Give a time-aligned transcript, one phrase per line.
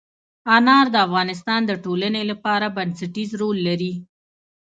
[0.57, 3.93] انار د افغانستان د ټولنې لپاره بنسټيز رول لري.